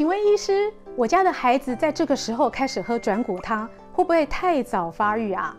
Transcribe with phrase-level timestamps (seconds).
[0.00, 5.54] 请问医师，我家的孩子在这个时候开始喝转骨汤，会不会太早发育啊？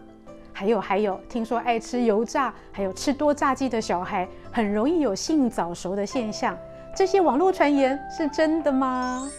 [0.51, 6.57] 还有还有，听说爱吃油炸，还有吃多炸鸡的小孩，很容易有性早熟的现象，
[6.95, 9.29] 这些网络传言是真的吗？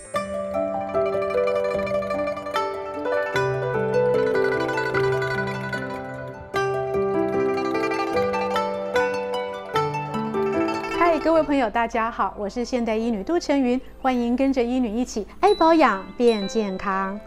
[11.12, 17.20] 嗨，各位朋友，大家好，我是现代医女杜晨云，欢迎跟着医女一起爱保养变健康。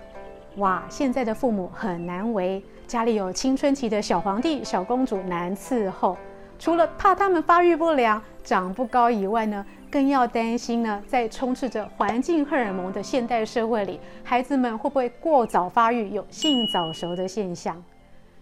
[0.56, 2.64] 哇，现在的父母很难为。
[2.88, 6.18] 家里有青春期的小皇帝、小公主难伺候，
[6.58, 17.84] 除了怕他们发育不良、长不高以外呢，更要担心呢，在充斥着环境荷尔蒙的现代社会里，孩子们会不会过早发育，有性早熟的现象？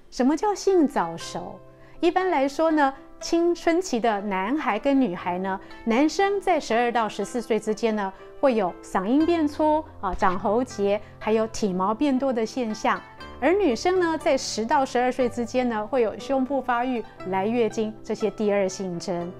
[0.09, 1.59] 什么叫性早熟？
[2.03, 13.01] 一般来说呢，青春期的男孩跟女孩呢，男生在十二到十四岁之间呢，会有嗓音变粗啊、长喉结，还有体毛变多的现象。
[13.39, 19.31] 而女生呢，在十到十二岁之间呢，会有胸部发育、来月经这些第二性征。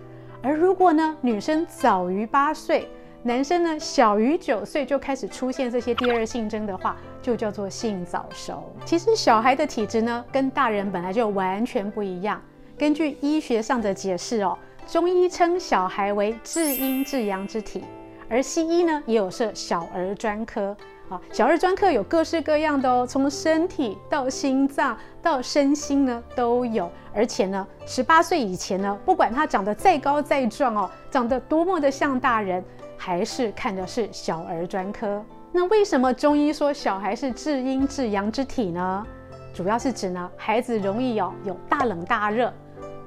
[0.42, 2.88] 而如果呢，女生早于八岁，
[3.24, 8.74] 男生呢小于九岁就开始出现这些第二性征的话，就叫做性早熟。
[8.86, 12.42] 其实小孩的体质呢，跟大人本来就完全不一样。
[12.78, 14.58] 根据医学上的解释哦，
[14.88, 17.84] 中医称小孩为至阴至阳之体，
[18.28, 20.76] 而西医呢也有设小儿专科。
[21.10, 32.64] 啊，小儿专科有各式各样的哦，从身体到心脏到身心呢都有，而且呢，十八岁以前呢，不管他长得再高再壮哦，长得多么的像大人，
[32.98, 35.24] 还是看的是小儿专科。
[35.52, 39.06] 那为什么中医说小孩是至阴至阳之体呢？
[39.54, 42.52] 主要是指呢，孩子容易哦有大冷大热、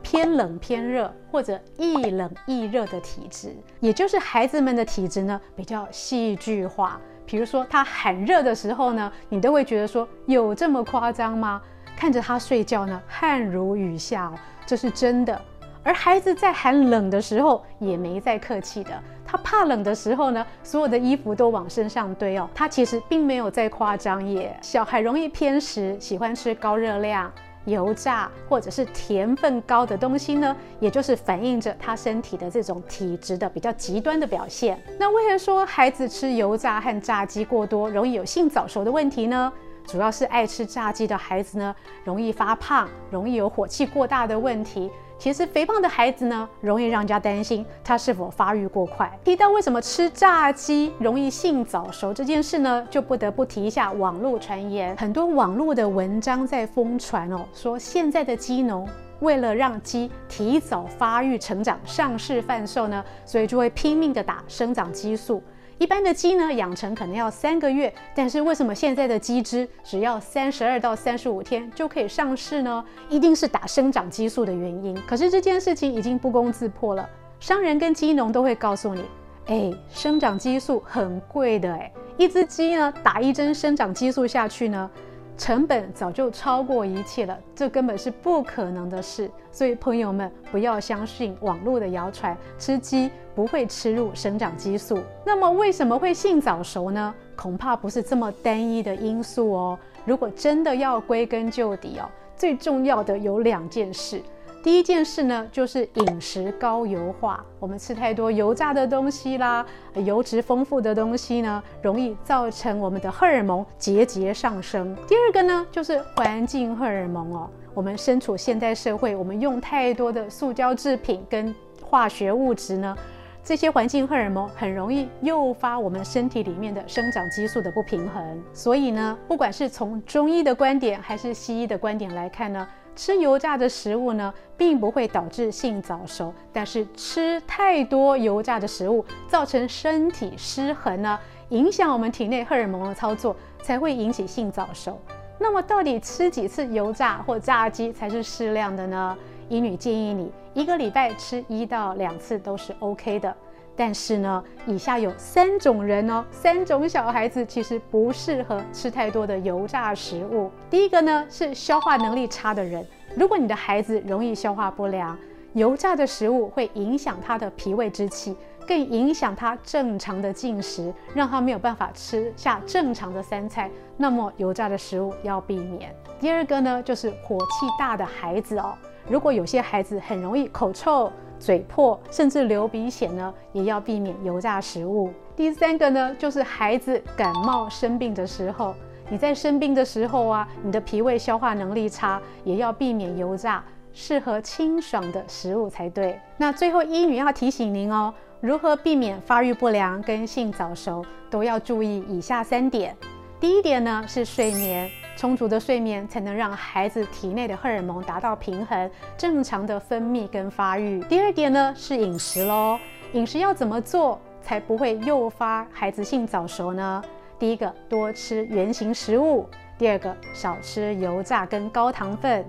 [0.08, 7.00] 偏冷偏热或者易冷易热的体质，也就是孩子们的体质呢比较戏剧化。
[7.26, 11.60] 比如说他喊热的时候呢，你都会觉得说有这么夸张吗？
[11.96, 15.42] 看着他睡觉呢，汗如雨下哦，这是真的。
[15.82, 18.92] 而孩子在喊冷的时候也没再客气的，
[19.26, 24.56] 他怕冷的时候呢，所有的衣服都往身上堆哦，他其实并没有在夸张耶。
[24.62, 27.32] 小孩容易偏食，喜欢吃高热量。
[27.66, 34.81] 油炸或者是甜分高的东西呢，也就是反映着他身体的这种体质的比较极端的表现。
[34.99, 39.53] 那为何说孩子吃油炸和炸鸡过多，容易有性早熟的问题呢？
[39.87, 44.91] 主要是爱吃炸鸡的孩子呢，容易发胖，容易有火气过大的问题。
[45.19, 49.10] 其实肥胖的孩子呢，容易让人家担心他是否发育过快。
[49.25, 54.97] 提到为什么吃炸鸡容易性早熟这件事呢，就不得不提一下网络传言。
[54.97, 58.87] 很多网络的文章在疯传哦，说现在的鸡农
[59.21, 65.43] 为了让鸡提早发育成长、上市贩售呢，所以就会拼命的打生长激素。
[65.78, 72.82] 一般的鸡呢，养成可能要三个月，但是为什么现在的鸡只只要三十二到三十五天就可以上市呢？
[73.10, 74.97] 一定是打生长激素的原因。
[75.06, 77.06] 可是这件事情已经不攻自破了，
[77.38, 79.04] 商人跟鸡农都会告诉你，
[79.48, 84.91] 哎，生长激素很贵的，哎，一只鸡呢打一针生长激素下去呢，
[85.36, 89.30] 成本早就超过一切了，这根本是不可能的事。
[89.52, 94.98] 所以朋友们不要相信网络的谣传，吃鸡不会吃入生长激素。
[95.25, 97.14] 那么为什么会性早熟呢？
[97.36, 99.78] 恐怕不是这么单一的因素哦。
[100.06, 104.22] 如果真的要归根究底哦，最重要的有两件事。
[104.66, 109.65] 第一件事呢，就是饮食高油化，我们吃太多油炸的东西啦，
[110.04, 114.93] 油脂丰富的东西呢，容易造成我们的荷尔蒙节节上升。
[115.06, 122.97] 第二个呢，就是环境荷尔蒙哦，我们身处现代社会，我们用太多的塑胶制品跟化学物质呢，
[123.44, 128.43] 这些环境荷尔蒙很容易诱发我们身体里面的生长激素的不平衡。
[128.53, 132.66] 所以呢，不管是从中医的观点还是西医的观点来看呢。
[132.96, 141.18] 吃油炸的食物呢，并不会导致性早熟，但是吃太多油炸的食物，造成身体失衡呢，
[141.50, 144.98] 影响我们体内荷尔蒙的操作，才会引起性早熟。
[145.38, 149.16] 那么，到底吃几次油炸或炸鸡才是适量的呢？
[149.49, 153.37] 医女建议你一个礼拜吃一到两次都是 OK 的。
[153.76, 160.50] 但是呢，以下有三种人哦，三种小孩子其实不适合吃太多的油炸食物。
[160.70, 162.84] 第一个呢是消化能力差的人，
[163.14, 165.17] 如果你的孩子容易消化不良，
[165.52, 168.34] 油炸的食物会影响他的脾胃之气，
[168.67, 173.70] 更影响他正常的进食，让他没有办法吃下正常的三餐。
[173.96, 175.94] 那么油炸的食物要避免。
[176.19, 178.75] 第二个呢就是火气大的孩子哦。
[179.08, 185.11] 如果有些孩子很容易口臭、嘴破，甚至流鼻血呢，也要避免油炸食物。
[185.37, 188.75] 第三个呢，就是孩子感冒生病的时候，
[189.08, 193.62] 你在生病的时候啊，你的脾胃消化能力差，也要避免油炸，
[193.93, 196.19] 适合清爽的食物才对。
[196.37, 202.97] 那最后医女要提醒您哦，如何避免发育不良跟性早熟，都要注意以下三点。
[203.38, 204.91] 第一点呢，是睡眠。
[205.17, 211.00] 充足的睡眠才能让孩子体内的荷尔蒙达到平衡，正常的分泌跟发育。
[211.05, 212.79] 第二点呢，是饮食喽，
[213.15, 217.03] 饮食要怎么做才不会诱发孩子性早熟呢？
[217.38, 219.47] 第一个，多吃原型食物；
[219.79, 222.43] 第二个，少吃油炸跟高糖分；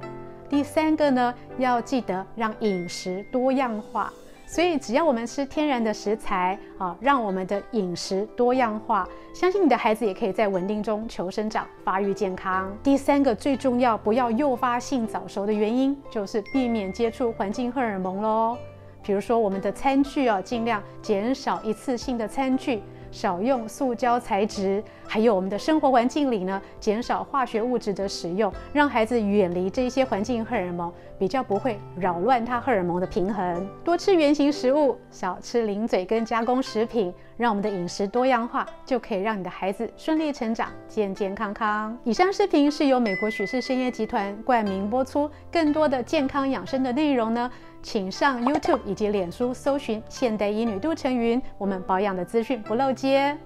[0.49, 4.11] 第三个呢，要记得让饮食多样化。
[4.49, 12.73] 所以，只要我们吃天然的食材啊，让我们的饮食多样化，相信你的孩子也可以在稳定中求生长、发育健康。
[12.81, 18.57] 第三个最重要，不要诱发性早熟的原因，就是避免接触环境荷尔蒙喽。
[19.03, 22.81] 比如说，我们的餐具啊，尽量减少一次性的餐具。
[23.17, 33.67] 少用塑胶材质，还有我们的生活环境里呢，减少化学物质的使用，让孩子远离这些环境荷尔蒙，比较不会扰乱他荷尔蒙的平衡。
[33.83, 41.97] 多吃原型食物，少吃零嘴跟加工食品，让我们的饮食多样化，就可以让你的孩子顺利成长，健健康康。
[42.03, 47.49] 以上视频是由美国许氏深夜集团冠名播出，更多的健康养生的内容呢，
[47.81, 53.37] 请上 YouTube 以及脸书搜寻“现代医女杜成云”，我们保养的资讯不漏接。